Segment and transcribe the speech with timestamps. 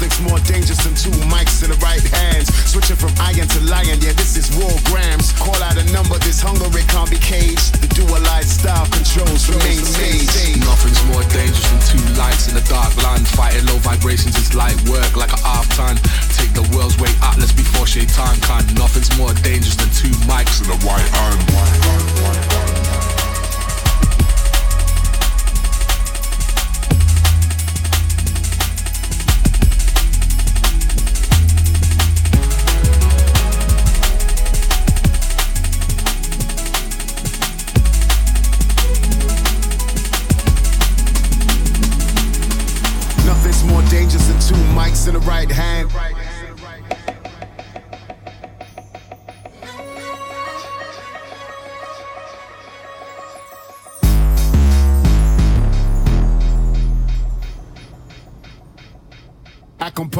[0.00, 2.48] Nothing's more dangerous than two mics in the right hands.
[2.64, 5.28] Switching from iron to lion, yeah, this is war grams.
[5.36, 7.76] Call out a number, this hunger, it can't be caged.
[7.84, 10.56] The dual lifestyle controls the main stage.
[10.64, 13.28] Nothing's more dangerous than two lights in a dark land.
[13.28, 16.00] Fighting low vibrations is light work like a half ton.
[16.32, 18.64] Take the world's weight atlas before shaitan can.
[18.80, 22.99] Nothing's more dangerous than two mics in the right hand.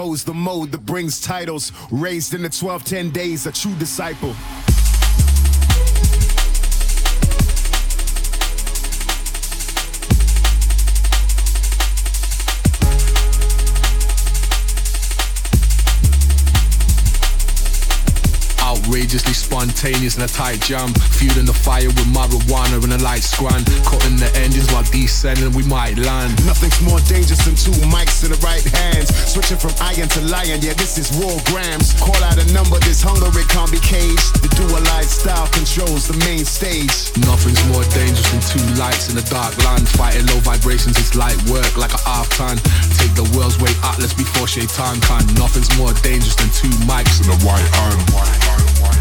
[0.01, 1.73] The mode that brings titles.
[1.91, 4.35] Raised in the 12, 10 days, a true disciple.
[19.11, 20.95] Outrageously spontaneous in a tight jump.
[21.19, 23.59] Fueling the fire with marijuana and a light scran.
[23.83, 26.31] Cutting the engines while descending, we might land.
[26.47, 29.11] Nothing's more dangerous than two mics in the right hands.
[29.27, 31.91] Switching from iron to lion, yeah, this is raw grams.
[31.99, 34.47] Call out a number, this hunger, it can't be caged.
[34.47, 37.11] The dual style controls the main stage.
[37.27, 39.91] Nothing's more dangerous than two lights in a dark land.
[39.91, 42.63] Fighting low vibrations is light work like a half ton.
[42.95, 45.27] Take the world's weight atlas before shaitan can.
[45.35, 49.00] Nothing's more dangerous than two mics in the right hand.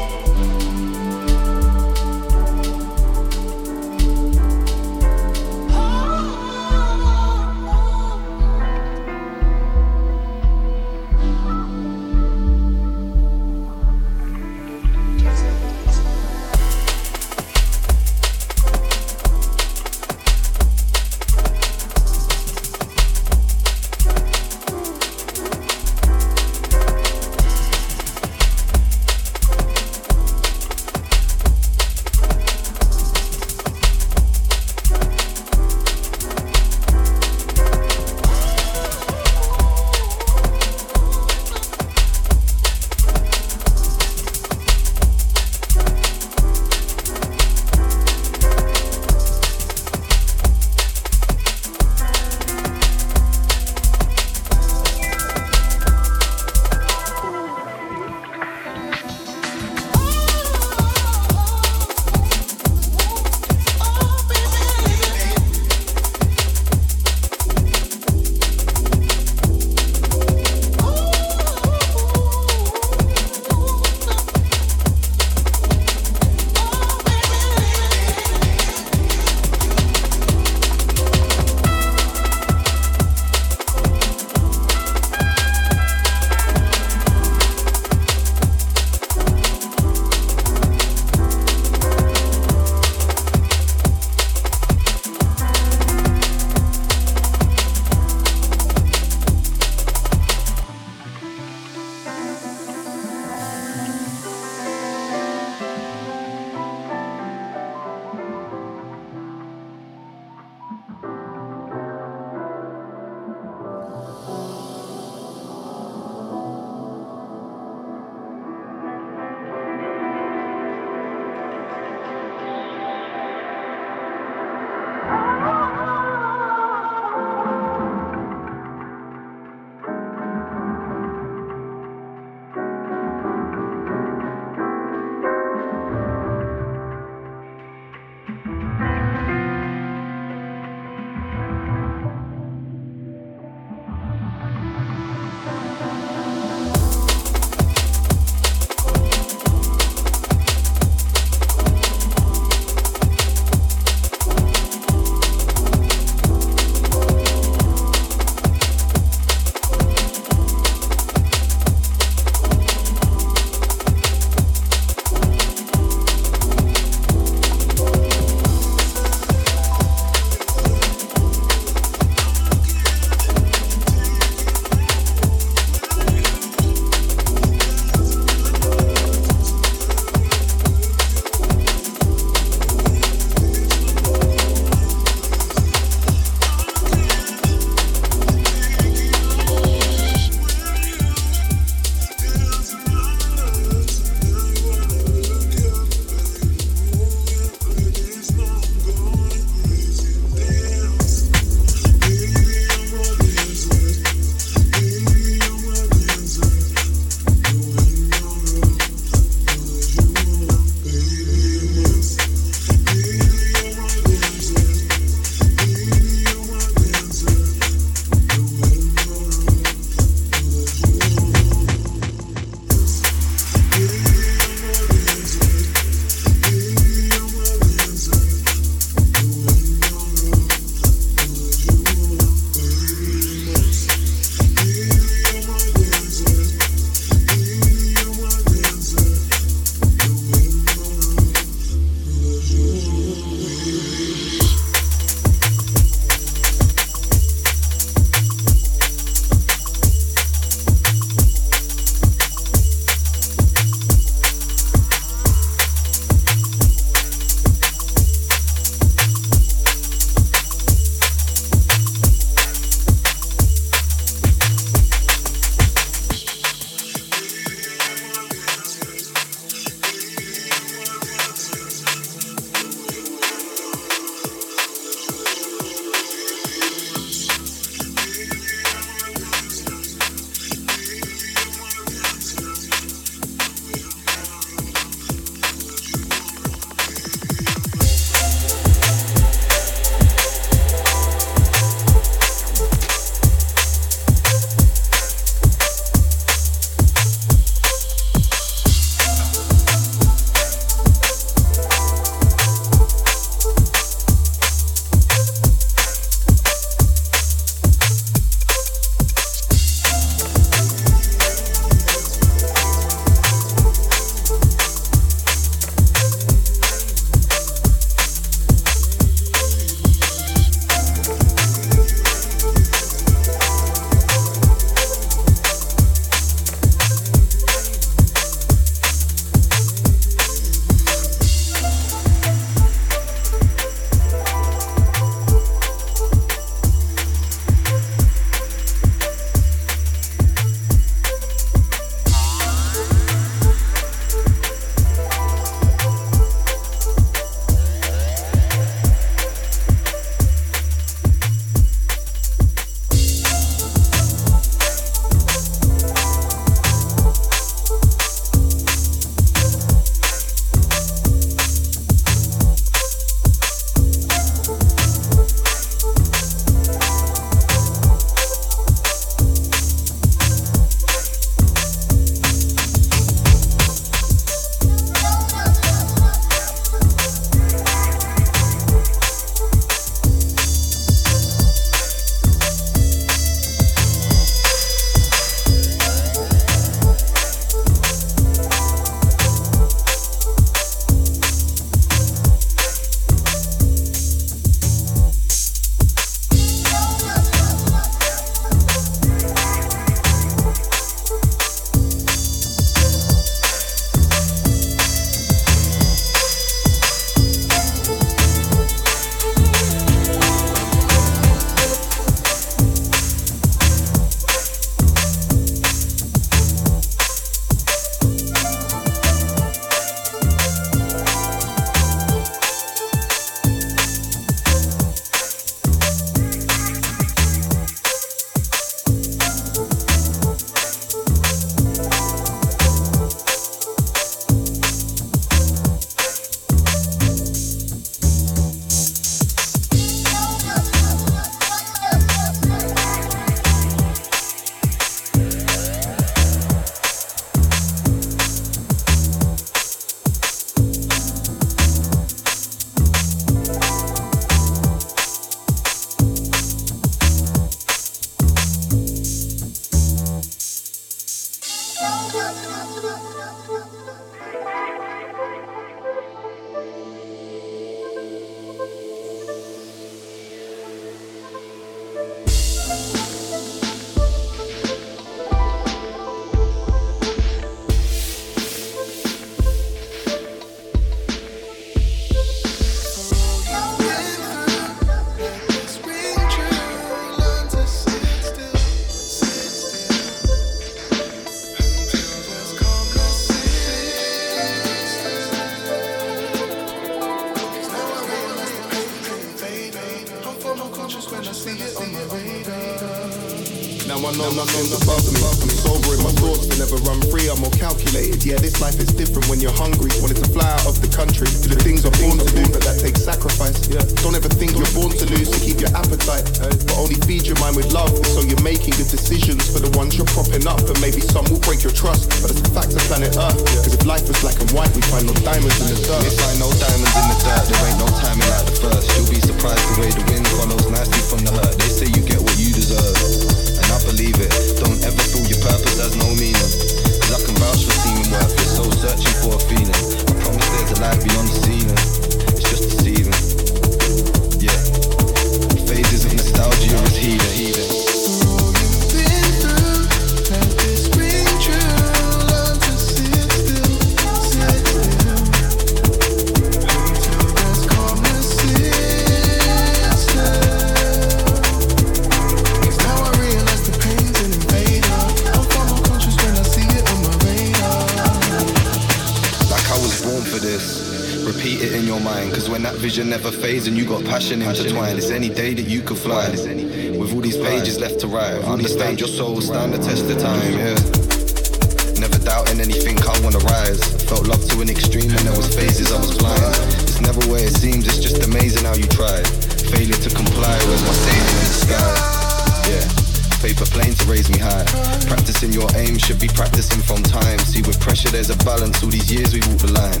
[593.54, 594.64] paper plane to raise me high.
[595.06, 597.38] Practicing your aim should be practicing from time.
[597.40, 598.82] See, with pressure there's a balance.
[598.82, 600.00] All these years we walk the line.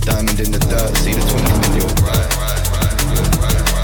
[0.00, 3.83] Diamond in the dirt, see the twinkle in your eye.